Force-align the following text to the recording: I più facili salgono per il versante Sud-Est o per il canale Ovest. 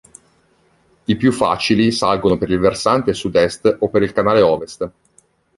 I 1.05 1.15
più 1.15 1.31
facili 1.31 1.91
salgono 1.91 2.35
per 2.39 2.49
il 2.49 2.57
versante 2.57 3.13
Sud-Est 3.13 3.77
o 3.81 3.87
per 3.89 4.01
il 4.01 4.13
canale 4.13 4.41
Ovest. 4.41 4.91